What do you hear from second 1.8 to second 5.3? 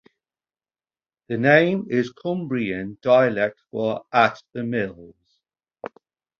is Cumbrian dialect for "At the mills".